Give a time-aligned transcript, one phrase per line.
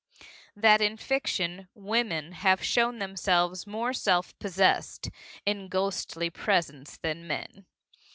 [0.55, 5.11] that in fiction women have shown themselves more self possessed
[5.45, 7.67] in ghostly presence than men.